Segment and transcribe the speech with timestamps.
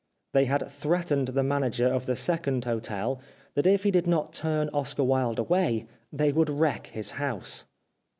[0.33, 3.21] They had threatened the manager of the second hotel
[3.53, 7.65] that if he did not turn Oscar Wilde away they would wreck his house.